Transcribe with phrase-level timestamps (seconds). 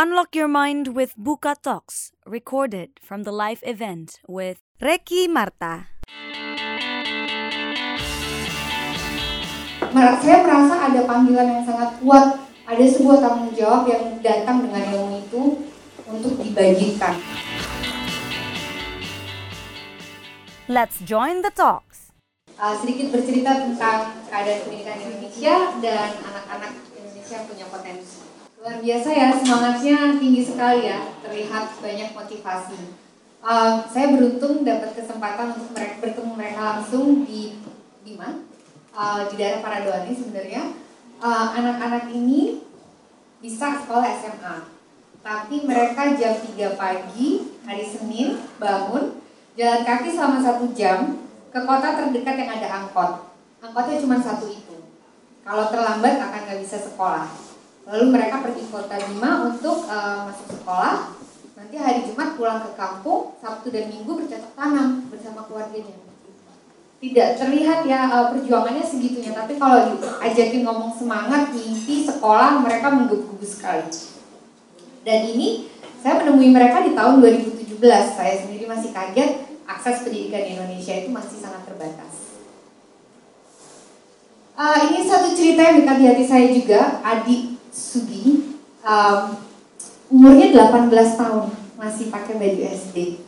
[0.00, 5.92] Unlock your mind with Buka Talks, recorded from the live event with Reki Marta.
[9.92, 12.32] saya merasa ada panggilan yang sangat kuat,
[12.64, 15.68] ada sebuah tanggung jawab yang datang dengan ilmu itu
[16.08, 17.20] untuk dibagikan.
[20.64, 22.08] Let's join the talks.
[22.56, 28.29] Uh, sedikit bercerita tentang keadaan pendidikan Indonesia dan anak-anak Indonesia yang punya potensi.
[28.60, 32.92] Luar biasa ya, semangatnya tinggi sekali ya, terlihat banyak motivasi.
[33.40, 37.56] Uh, saya beruntung dapat kesempatan untuk mereka, bertemu mereka langsung di
[38.04, 38.44] Bima,
[38.92, 40.76] uh, di daerah Paradoani sebenarnya.
[41.24, 42.60] Uh, anak-anak ini
[43.40, 44.68] bisa sekolah SMA,
[45.24, 49.24] tapi mereka jam 3 pagi hari Senin bangun
[49.56, 51.16] jalan kaki selama satu jam
[51.48, 53.32] ke kota terdekat yang ada angkot.
[53.64, 54.84] Angkotnya cuma satu itu.
[55.48, 57.49] Kalau terlambat akan nggak bisa sekolah.
[57.90, 61.10] Lalu mereka pergi ke kota Bima untuk uh, masuk sekolah.
[61.58, 65.98] Nanti hari Jumat pulang ke kampung, Sabtu dan Minggu bercocok tanam bersama keluarganya.
[67.02, 73.42] Tidak terlihat ya uh, perjuangannya segitunya, tapi kalau diajakin ngomong semangat, mimpi, sekolah, mereka menggebu-gebu
[73.42, 73.90] sekali.
[75.02, 75.66] Dan ini
[75.98, 77.82] saya menemui mereka di tahun 2017.
[78.14, 82.38] Saya sendiri masih kaget akses pendidikan di Indonesia itu masih sangat terbatas.
[84.54, 89.22] Uh, ini satu cerita yang dekat di hati saya juga, Adi Sugi, um,
[90.10, 91.46] umurnya 18 tahun,
[91.78, 93.22] masih pakai baju SD.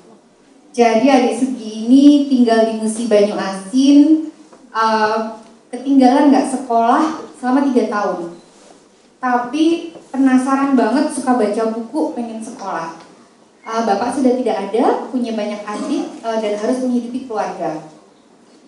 [0.74, 4.28] Jadi adik Sugi ini tinggal di Musi Banyu Asin,
[4.74, 5.38] uh,
[5.70, 8.34] ketinggalan nggak sekolah selama tiga tahun.
[9.22, 13.02] Tapi penasaran banget, suka baca buku, pengen sekolah
[13.66, 17.82] uh, bapak sudah tidak ada, punya banyak adik uh, dan harus menghidupi keluarga.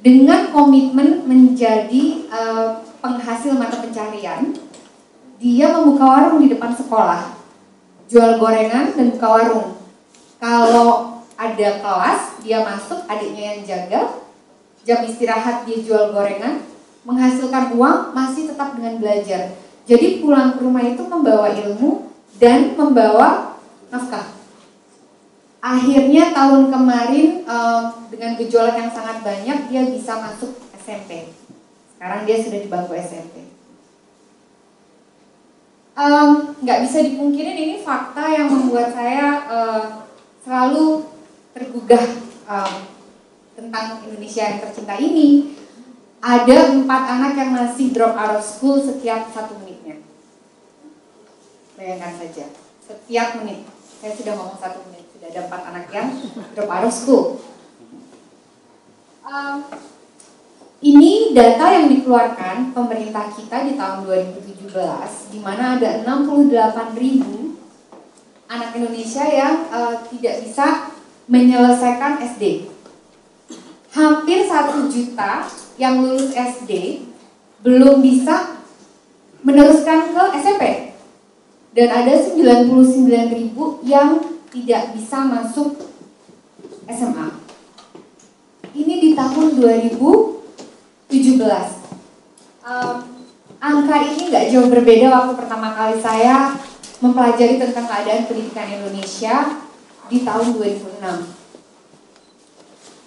[0.04, 4.52] Dengan komitmen menjadi uh, penghasil mata pencarian,
[5.38, 7.34] dia membuka warung di depan sekolah,
[8.10, 9.68] jual gorengan dan buka warung.
[10.38, 14.00] Kalau ada kelas, dia masuk, adiknya yang jaga.
[14.84, 16.60] Jam istirahat dia jual gorengan,
[17.08, 19.56] menghasilkan uang masih tetap dengan belajar.
[19.88, 23.56] Jadi pulang ke rumah itu membawa ilmu dan membawa
[23.88, 24.34] nafkah
[25.64, 31.32] akhirnya tahun kemarin um, dengan gejolak yang sangat banyak dia bisa masuk SMP.
[31.96, 33.53] Sekarang dia sudah di bangku SMP.
[35.94, 39.84] Nggak um, bisa dipungkiri ini fakta yang membuat saya uh,
[40.42, 41.06] selalu
[41.54, 42.02] tergugah
[42.50, 42.74] um,
[43.54, 45.54] tentang Indonesia yang tercinta ini.
[46.24, 50.00] Ada empat anak yang masih drop out of school setiap satu menitnya.
[51.76, 52.48] Bayangkan saja,
[52.80, 53.68] setiap menit.
[54.00, 56.08] Saya sudah ngomong satu menit ada empat anak yang
[56.52, 57.24] drop out of school.
[59.24, 59.64] Um,
[60.84, 67.56] ini data yang dikeluarkan pemerintah kita di tahun 2017, di mana ada 68 ribu
[68.52, 70.92] anak Indonesia yang uh, tidak bisa
[71.24, 72.68] menyelesaikan SD.
[73.96, 75.48] Hampir satu juta
[75.80, 77.00] yang lulus SD
[77.64, 78.60] belum bisa
[79.40, 80.92] meneruskan ke SMP.
[81.72, 84.20] Dan ada 99 ribu yang
[84.52, 85.80] tidak bisa masuk
[86.92, 87.40] SMA.
[88.76, 89.58] Ini di tahun
[91.14, 92.64] 2017.
[92.64, 92.96] Um,
[93.62, 96.58] angka ini nggak jauh berbeda waktu pertama kali saya
[96.98, 99.62] mempelajari tentang keadaan pendidikan Indonesia
[100.10, 101.04] di tahun 2006.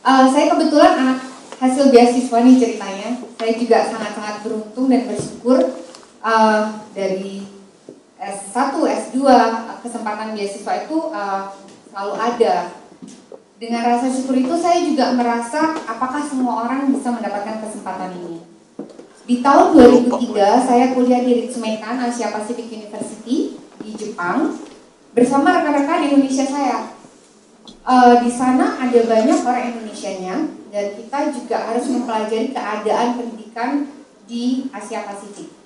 [0.08, 1.20] Uh, saya kebetulan anak
[1.60, 3.10] hasil beasiswa nih ceritanya.
[3.36, 5.58] Saya juga sangat-sangat beruntung dan bersyukur
[6.24, 6.64] uh,
[6.96, 7.44] dari
[8.18, 9.18] S1, S2,
[9.84, 11.52] kesempatan beasiswa itu uh,
[11.92, 12.77] selalu ada.
[13.58, 18.38] Dengan rasa syukur itu saya juga merasa apakah semua orang bisa mendapatkan kesempatan ini.
[19.26, 24.54] Di tahun 2003 saya kuliah di Ritsumeikan Asia Pacific University di Jepang
[25.18, 26.94] bersama rekan-rekan Indonesia saya.
[27.88, 30.36] Uh, di sana ada banyak orang Indonesia-nya
[30.72, 33.90] dan kita juga harus mempelajari keadaan pendidikan
[34.30, 35.58] di Asia Pasifik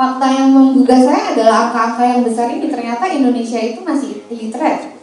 [0.00, 4.99] fakta yang menggugah saya adalah angka-angka yang besar ini ternyata Indonesia itu masih illiterate.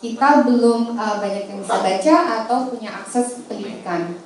[0.00, 4.16] Kita belum uh, banyak yang bisa baca atau punya akses pendidikan.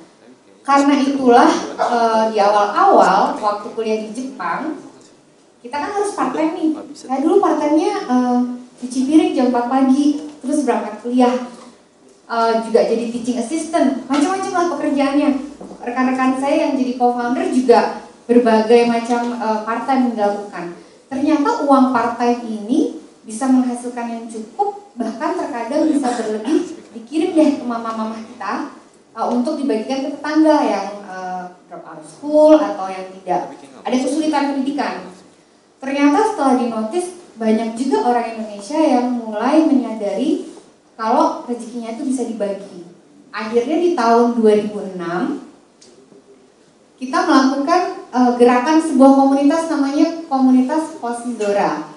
[0.63, 4.79] Karena itulah uh, di awal-awal waktu kuliah di Jepang,
[5.59, 6.69] kita kan harus part time nih.
[7.21, 8.39] Dulu part time-nya uh,
[8.79, 11.35] cuci piring jam 4 pagi, terus berangkat kuliah.
[12.25, 15.29] Uh, juga jadi teaching assistant, macam-macam lah pekerjaannya.
[15.85, 20.73] Rekan-rekan saya yang jadi co-founder juga berbagai macam uh, partai dilakukan.
[21.05, 22.94] Ternyata uang partai ini
[23.25, 28.71] bisa menghasilkan yang cukup, bahkan terkadang bisa berlebih dikirim deh ke mama-mama kita
[29.17, 33.51] uh, untuk dibagikan ke tetangga yang uh, drop out school atau yang tidak
[33.81, 35.09] ada kesulitan pendidikan.
[35.81, 40.47] Ternyata setelah dinotis banyak juga orang Indonesia yang mulai menyadari
[40.95, 42.87] kalau rezekinya itu bisa dibagi.
[43.35, 44.95] Akhirnya di tahun 2006
[46.95, 47.81] kita melakukan
[48.15, 51.94] uh, gerakan sebuah komunitas namanya komunitas Hosidora.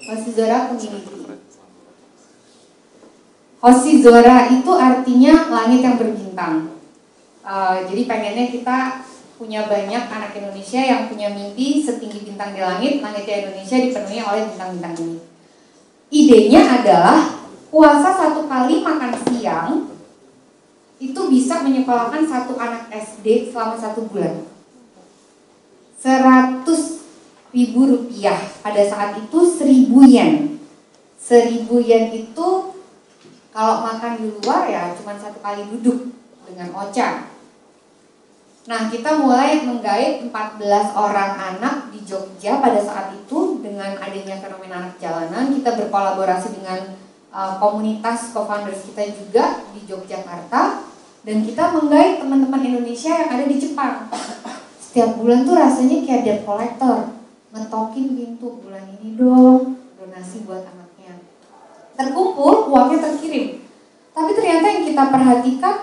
[0.00, 1.20] Hosidora Community.
[3.60, 6.72] Hosidora itu artinya langit yang berbintang.
[7.44, 8.78] Uh, jadi pengennya kita
[9.36, 14.42] punya banyak anak Indonesia yang punya mimpi setinggi bintang di langit, langitnya Indonesia dipenuhi oleh
[14.48, 15.18] bintang-bintang ini.
[16.10, 19.88] Idenya adalah puasa satu kali makan siang
[21.00, 24.44] itu bisa menyekolahkan satu anak SD selama satu bulan.
[26.00, 26.99] 100
[27.50, 30.58] ribu rupiah pada saat itu 1000 yen.
[31.20, 32.48] 1000 yen itu
[33.50, 36.14] kalau makan di luar ya cuma satu kali duduk
[36.46, 37.30] dengan ocha
[38.68, 44.84] Nah, kita mulai menggait 14 orang anak di Jogja pada saat itu dengan adanya fenomena
[44.84, 45.50] anak jalanan.
[45.56, 46.92] Kita berkolaborasi dengan
[47.32, 50.86] uh, komunitas co-founders kita juga di Yogyakarta
[51.24, 54.06] dan kita menggait teman-teman Indonesia yang ada di Jepang.
[54.84, 57.16] Setiap bulan tuh rasanya kayak debt collector,
[57.50, 61.18] ngetokin pintu bulan ini dong, donasi buat anaknya.
[61.98, 63.66] Terkumpul, uangnya terkirim.
[64.14, 65.76] Tapi ternyata yang kita perhatikan,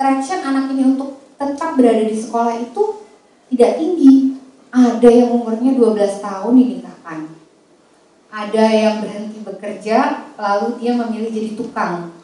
[0.00, 3.04] traction anak ini untuk tetap berada di sekolah itu
[3.52, 4.36] tidak tinggi.
[4.70, 7.18] Ada yang umurnya 12 tahun dinikahkan.
[8.30, 12.14] Ada yang berhenti bekerja, lalu dia memilih jadi tukang.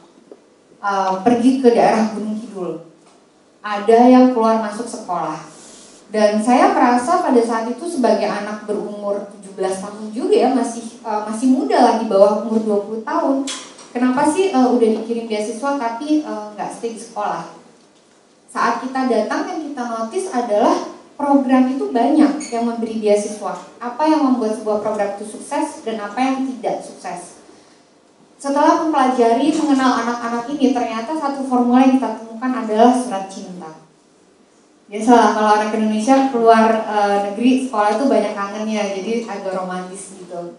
[0.78, 2.86] Uh, pergi ke daerah Gunung Kidul.
[3.58, 5.55] Ada yang keluar masuk sekolah.
[6.06, 11.26] Dan saya merasa pada saat itu sebagai anak berumur 17 tahun juga ya, masih uh,
[11.26, 13.36] masih muda lah di bawah umur 20 tahun.
[13.90, 17.56] Kenapa sih uh, udah dikirim beasiswa tapi nggak uh, stay di sekolah?
[18.56, 20.72] saat kita datang yang kita notice adalah
[21.12, 23.52] program itu banyak yang memberi beasiswa.
[23.76, 27.44] Apa yang membuat sebuah program itu sukses dan apa yang tidak sukses.
[28.40, 33.85] Setelah mempelajari mengenal anak-anak ini, ternyata satu formula yang kita temukan adalah surat cinta.
[34.86, 36.98] Biasalah kalau anak Indonesia keluar e,
[37.30, 40.54] negeri sekolah itu banyak kangennya, jadi agak romantis gitu.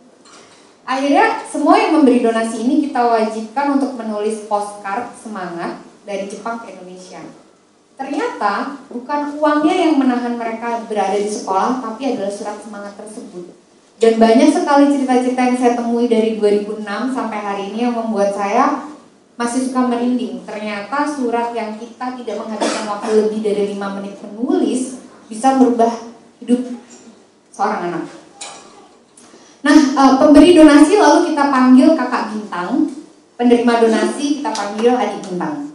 [0.84, 6.76] Akhirnya semua yang memberi donasi ini kita wajibkan untuk menulis postcard semangat dari Jepang ke
[6.76, 7.24] Indonesia.
[7.96, 13.52] Ternyata bukan uangnya yang menahan mereka berada di sekolah, tapi adalah surat semangat tersebut.
[13.98, 16.86] Dan banyak sekali cerita-cerita yang saya temui dari 2006
[17.16, 18.86] sampai hari ini yang membuat saya
[19.38, 20.42] masih suka merinding.
[20.44, 24.82] Ternyata surat yang kita tidak menghabiskan waktu lebih dari 5 menit menulis
[25.30, 25.94] bisa merubah
[26.42, 26.62] hidup
[27.54, 28.04] seorang anak.
[29.62, 32.90] Nah, eh, pemberi donasi lalu kita panggil kakak bintang,
[33.38, 35.70] penerima donasi kita panggil adik bintang.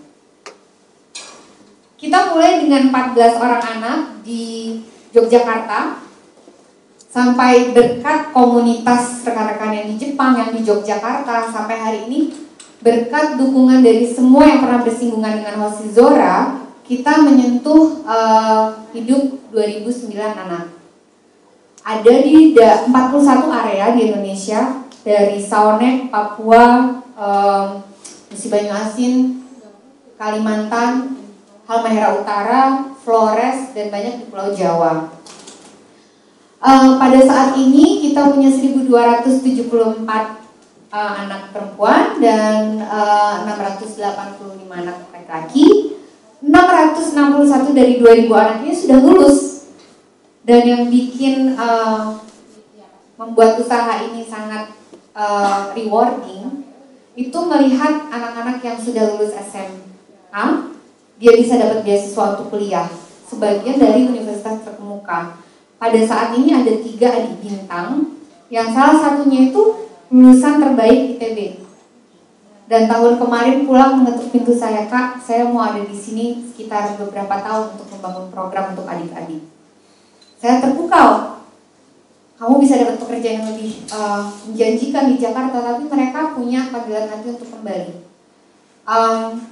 [2.02, 4.74] Kita mulai dengan 14 orang anak di
[5.14, 6.02] Yogyakarta
[7.06, 12.34] sampai berkat komunitas rekan-rekan yang di Jepang, yang di Yogyakarta sampai hari ini
[12.82, 20.66] berkat dukungan dari semua yang pernah bersinggungan dengan Zora, kita menyentuh uh, hidup 2009 anak.
[21.82, 22.90] Ada di 41
[23.50, 27.66] area di Indonesia dari Saonek, Papua, um,
[28.30, 29.42] Musi Banyu Asin,
[30.18, 31.18] Kalimantan,
[31.66, 35.10] Halmahera Utara, Flores, dan banyak di Pulau Jawa.
[36.62, 40.41] Uh, pada saat ini kita punya 1274
[40.92, 45.96] uh, anak perempuan dan uh, 685 anak laki-laki.
[46.44, 49.38] 661 dari 2000 anak ini sudah lulus.
[50.42, 52.18] Dan yang bikin uh,
[53.16, 54.74] membuat usaha ini sangat
[55.16, 56.66] uh, rewarding
[57.12, 60.46] itu melihat anak-anak yang sudah lulus SMA
[61.22, 62.88] dia bisa dapat beasiswa untuk kuliah
[63.30, 65.38] sebagian dari universitas terkemuka.
[65.78, 68.18] Pada saat ini ada tiga adik bintang
[68.50, 69.81] yang salah satunya itu
[70.12, 71.64] lulusan terbaik ITB.
[72.68, 77.40] Dan tahun kemarin pulang mengetuk pintu saya, Kak, saya mau ada di sini sekitar beberapa
[77.40, 79.44] tahun untuk membangun program untuk adik-adik.
[80.40, 81.40] Saya terpukau.
[82.36, 87.26] Kamu bisa dapat pekerjaan yang lebih uh, menjanjikan di Jakarta, tapi mereka punya panggilan hati
[87.38, 87.92] untuk kembali.
[88.82, 89.46] Um,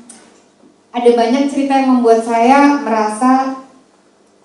[0.91, 3.63] ada banyak cerita yang membuat saya merasa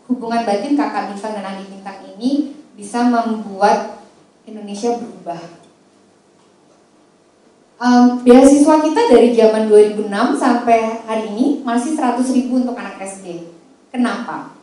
[0.05, 4.05] hubungan batin kakak bintang dan adik bintang ini bisa membuat
[4.45, 5.64] Indonesia berubah.
[7.75, 10.07] Um, beasiswa kita dari zaman 2006
[10.39, 13.51] sampai hari ini masih 100 ribu untuk anak SD.
[13.91, 14.55] Kenapa?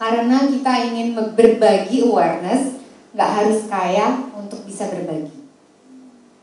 [0.00, 2.80] Karena kita ingin berbagi awareness,
[3.12, 5.36] nggak harus kaya untuk bisa berbagi.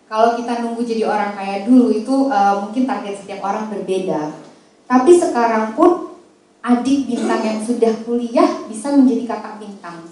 [0.05, 4.37] Kalau kita nunggu jadi orang kaya dulu itu uh, mungkin target setiap orang berbeda.
[4.85, 6.13] Tapi sekarang pun
[6.61, 10.05] adik bintang yang sudah kuliah bisa menjadi kakak bintang.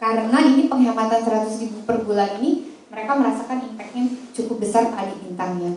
[0.00, 4.04] Karena ini penghematan 100 ribu per bulan ini mereka merasakan impactnya
[4.36, 5.72] cukup besar ke adik bintangnya.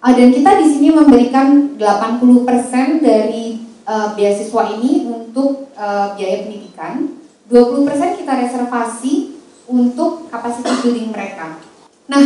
[0.00, 7.20] Uh, dan kita di sini memberikan 80% dari uh, beasiswa ini untuk uh, biaya pendidikan,
[7.52, 9.36] 20% kita reservasi
[9.68, 11.60] untuk kapasitas building mereka.
[12.08, 12.24] Nah,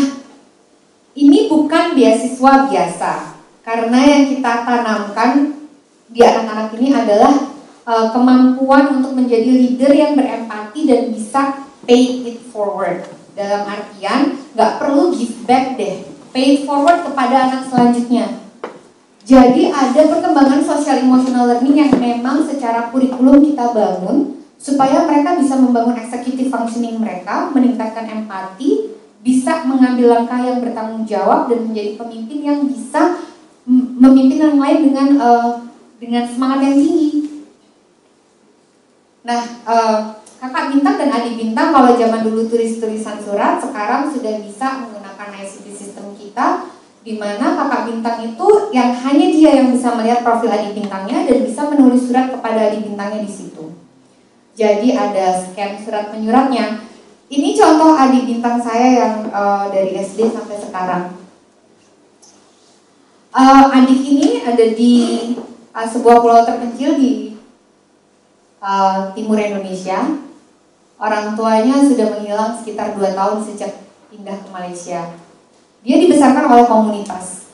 [1.18, 3.12] ini bukan beasiswa biasa,
[3.66, 5.66] karena yang kita tanamkan
[6.06, 7.34] di anak-anak ini adalah
[7.90, 13.21] uh, kemampuan untuk menjadi leader yang berempati dan bisa pay it forward.
[13.32, 16.04] Dalam artian, nggak perlu give back deh,
[16.36, 18.42] pay it forward kepada anak selanjutnya.
[19.22, 25.54] Jadi ada perkembangan sosial emotional learning yang memang secara kurikulum kita bangun supaya mereka bisa
[25.58, 32.38] membangun executive functioning mereka, meningkatkan empati, bisa mengambil langkah yang bertanggung jawab dan menjadi pemimpin
[32.42, 33.22] yang bisa
[33.66, 35.50] memimpin yang lain dengan uh,
[36.02, 37.10] dengan semangat yang tinggi.
[39.22, 44.82] Nah, uh, kakak bintang dan adik bintang kalau zaman dulu tulis-tulisan surat, sekarang sudah bisa
[44.82, 46.66] menggunakan ICT sistem kita,
[47.06, 51.46] di mana kakak bintang itu yang hanya dia yang bisa melihat profil adik bintangnya dan
[51.46, 53.70] bisa menulis surat kepada adik bintangnya di situ.
[54.58, 56.90] Jadi ada scan surat menyuratnya.
[57.30, 61.04] Ini contoh adik bintang saya yang uh, dari SD sampai sekarang.
[63.30, 64.94] Uh, adik ini ada di
[65.70, 67.38] uh, sebuah pulau terpencil di
[68.58, 70.31] uh, timur Indonesia.
[71.02, 73.74] Orang tuanya sudah menghilang sekitar 2 tahun sejak
[74.06, 75.10] pindah ke Malaysia.
[75.82, 77.50] Dia dibesarkan oleh komunitas.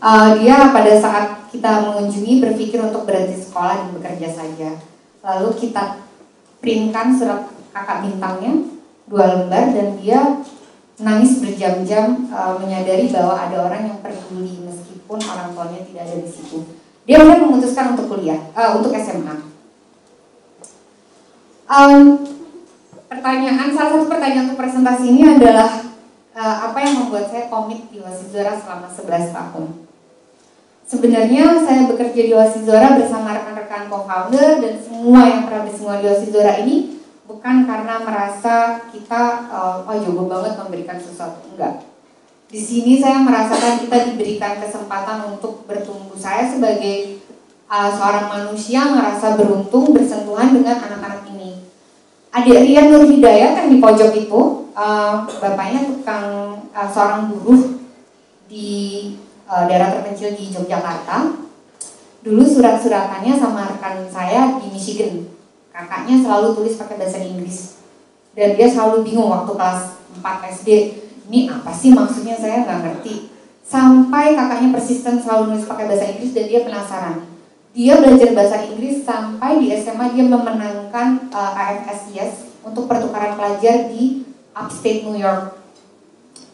[0.00, 4.70] Uh, dia pada saat kita mengunjungi berpikir untuk berhenti sekolah dan bekerja saja.
[5.20, 6.00] Lalu kita
[6.64, 8.72] printkan surat kakak bintangnya
[9.04, 10.40] dua lembar dan dia
[10.96, 16.30] nangis berjam-jam uh, menyadari bahwa ada orang yang peduli meskipun orang tuanya tidak ada di
[16.32, 16.64] situ.
[17.04, 19.44] Dia mulai memutuskan untuk kuliah, uh, untuk SMA.
[21.68, 22.37] Um,
[23.08, 25.80] pertanyaan salah satu pertanyaan untuk presentasi ini adalah
[26.36, 29.64] uh, apa yang membuat saya komit di Wasizora selama 11 tahun.
[30.88, 36.52] Sebenarnya saya bekerja di Wasizora bersama rekan-rekan co-founder dan semua yang pernah bersama di Wasizora
[36.64, 36.76] ini
[37.28, 41.84] bukan karena merasa kita uh, oh jago banget memberikan sesuatu enggak
[42.48, 47.20] di sini saya merasakan kita diberikan kesempatan untuk bertumbuh saya sebagai
[47.68, 51.27] uh, seorang manusia merasa beruntung bersentuhan dengan anak-anak
[52.38, 54.40] adik Rian Nur Hidayat yang di pojok itu
[54.78, 57.82] uh, bapaknya tukang uh, seorang buruh
[58.46, 58.70] di
[59.50, 61.34] uh, daerah terpencil di Yogyakarta.
[62.22, 65.26] Dulu surat-suratannya sama rekan saya di Michigan.
[65.74, 67.78] Kakaknya selalu tulis pakai bahasa Inggris.
[68.34, 70.68] Dan dia selalu bingung waktu kelas 4 SD
[71.30, 72.38] ini apa sih maksudnya?
[72.38, 73.34] Saya nggak ngerti.
[73.66, 77.16] Sampai kakaknya persisten selalu nulis pakai bahasa Inggris dan dia penasaran.
[77.76, 80.24] Dia belajar bahasa Inggris sampai di SMA dia
[80.88, 81.52] memenangkan uh,
[82.16, 82.32] eh,
[82.64, 84.24] untuk pertukaran pelajar di
[84.56, 85.54] upstate New York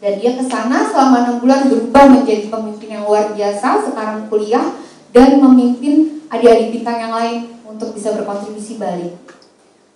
[0.03, 4.75] dan dia ke sana selama enam bulan berubah menjadi pemimpin yang luar biasa sekarang kuliah
[5.15, 9.15] dan memimpin adik-adik bintang yang lain untuk bisa berkontribusi balik.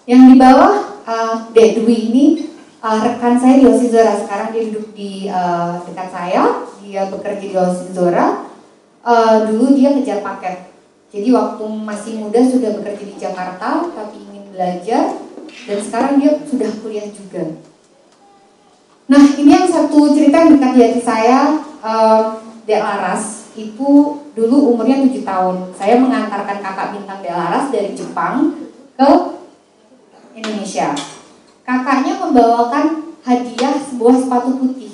[0.08, 2.26] Yang di bawah uh, Dwi ini
[2.80, 7.58] uh, rekan saya di Osizora sekarang dia duduk di uh, dekat saya, dia bekerja di
[7.60, 8.48] Osizora.
[9.04, 10.72] Uh, dulu dia kejar paket.
[11.10, 15.18] Jadi waktu masih muda sudah bekerja di Jakarta tapi belajar
[15.66, 17.44] dan sekarang dia sudah kuliah juga.
[19.10, 22.38] Nah ini yang satu cerita yang dekat di hati saya, uh,
[22.70, 25.56] Dek Laras itu dulu umurnya 7 tahun.
[25.74, 28.54] Saya mengantarkan kakak bintang Delaras dari Jepang
[28.94, 29.10] ke
[30.38, 30.94] Indonesia.
[31.66, 34.94] Kakaknya membawakan hadiah sebuah sepatu putih.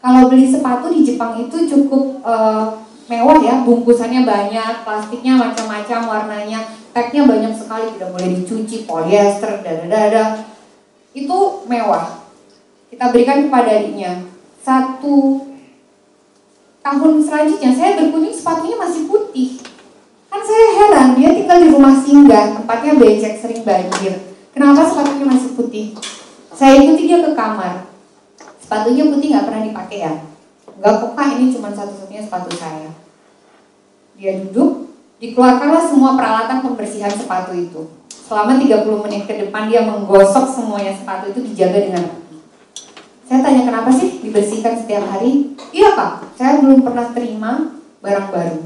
[0.00, 6.60] Kalau beli sepatu di Jepang itu cukup uh, mewah ya, bungkusannya banyak, plastiknya macam-macam, warnanya,
[6.96, 10.48] tagnya banyak sekali, tidak boleh dicuci, polyester, dada-dada.
[11.12, 12.24] Itu mewah.
[12.88, 14.24] Kita berikan kepada adiknya
[14.64, 15.44] satu
[16.80, 19.60] tahun selanjutnya saya berkunjung sepatunya masih putih.
[20.32, 24.32] Kan saya heran, dia tinggal di rumah singgah, tempatnya becek, sering banjir.
[24.56, 25.92] Kenapa sepatunya masih putih?
[26.56, 27.92] Saya ikuti dia ke kamar.
[28.56, 30.12] Sepatunya putih nggak pernah dipakai ya?
[30.80, 32.88] Nggak kok ini cuma satu-satunya sepatu saya.
[34.16, 34.85] Dia duduk,
[35.16, 37.88] dikeluarkanlah semua peralatan pembersihan sepatu itu.
[38.26, 42.04] Selama 30 menit ke depan dia menggosok semuanya sepatu itu dijaga dengan
[43.26, 45.50] saya tanya kenapa sih dibersihkan setiap hari?
[45.74, 48.62] Iya kak, saya belum pernah terima barang baru.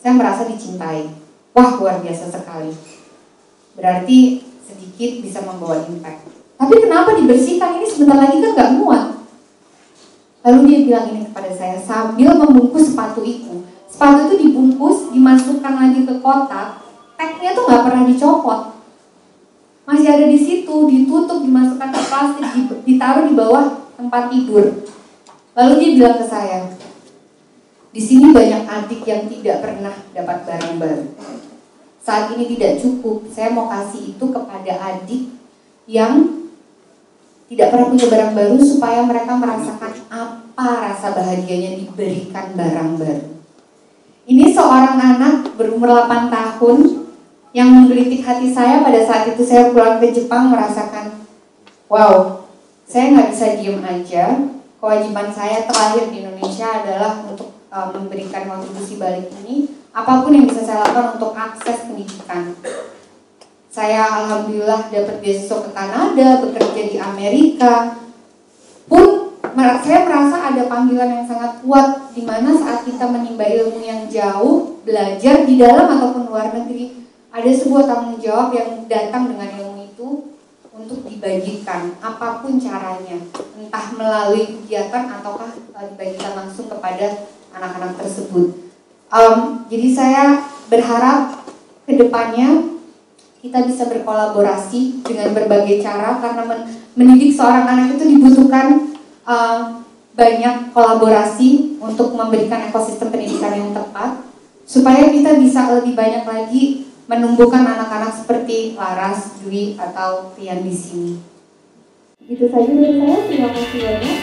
[0.00, 1.12] Saya merasa dicintai.
[1.52, 2.72] Wah luar biasa sekali.
[3.76, 6.24] Berarti sedikit bisa membawa impact.
[6.56, 9.04] Tapi kenapa dibersihkan ini sebentar lagi kan nggak muat?
[10.40, 13.60] Lalu dia bilang ini kepada saya sambil membungkus sepatu itu.
[14.02, 16.82] Sepatu itu dibungkus, dimasukkan lagi ke kotak.
[17.14, 18.60] Tagnya tuh nggak pernah dicopot.
[19.86, 24.90] Masih ada di situ, ditutup, dimasukkan ke plastik, ditaruh di bawah tempat tidur.
[25.54, 26.66] Lalu dia bilang ke saya,
[27.94, 31.06] di sini banyak adik yang tidak pernah dapat barang baru.
[32.02, 35.30] Saat ini tidak cukup, saya mau kasih itu kepada adik
[35.86, 36.42] yang
[37.46, 43.31] tidak pernah punya barang baru supaya mereka merasakan apa rasa bahagianya diberikan barang baru.
[44.22, 46.78] Ini seorang anak berumur 8 tahun
[47.52, 51.26] yang menggelitik hati saya pada saat itu saya pulang ke Jepang merasakan,
[51.90, 52.46] wow,
[52.86, 54.24] saya nggak bisa diem aja.
[54.82, 59.70] Kewajiban saya terakhir di Indonesia adalah untuk uh, memberikan kontribusi balik ini.
[59.94, 62.56] Apa pun yang bisa saya lakukan untuk akses pendidikan
[63.72, 67.96] saya alhamdulillah dapat beasiswa ke Kanada, bekerja di Amerika.
[68.84, 69.21] Pun
[69.56, 74.80] saya merasa ada panggilan yang sangat kuat di mana saat kita menimba ilmu yang jauh,
[74.84, 80.08] belajar di dalam ataupun luar negeri, ada sebuah tanggung jawab yang datang dengan ilmu itu
[80.72, 83.20] untuk dibagikan apa pun caranya,
[83.60, 85.52] entah melalui kegiatan ataukah
[85.92, 88.72] dibagikan langsung kepada anak-anak tersebut.
[89.12, 90.24] Um, jadi saya
[90.72, 91.44] berharap
[91.84, 92.72] ke depannya
[93.44, 96.60] kita bisa berkolaborasi dengan berbagai cara karena men
[96.96, 98.92] mendidik seorang anak itu dibutuhkan
[99.26, 104.28] uh, banyak kolaborasi untuk memberikan ekosistem pendidikan yang tepat
[104.68, 111.14] supaya kita bisa lebih banyak lagi menumbuhkan anak-anak seperti Laras, Dwi atau Rian di sini.
[112.22, 113.18] Itu saja dari saya.
[113.26, 114.18] Terima kasih banyak.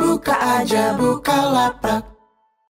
[0.00, 2.11] Buka aja, buka lapak